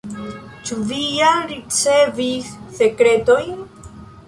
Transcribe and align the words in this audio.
Ĉu 0.69 0.77
vi 0.91 1.01
jam 1.17 1.43
ricevis 1.51 2.49
sekretojn? 2.81 3.65